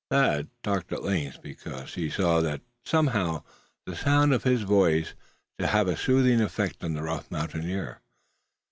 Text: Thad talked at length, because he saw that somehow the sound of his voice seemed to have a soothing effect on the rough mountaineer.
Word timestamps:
Thad 0.09 0.47
talked 0.63 0.91
at 0.91 1.03
length, 1.03 1.43
because 1.43 1.93
he 1.93 2.09
saw 2.09 2.41
that 2.41 2.61
somehow 2.83 3.43
the 3.85 3.95
sound 3.95 4.33
of 4.33 4.41
his 4.45 4.63
voice 4.63 5.09
seemed 5.09 5.15
to 5.59 5.67
have 5.67 5.87
a 5.87 5.95
soothing 5.95 6.41
effect 6.41 6.83
on 6.83 6.95
the 6.95 7.03
rough 7.03 7.29
mountaineer. 7.29 8.01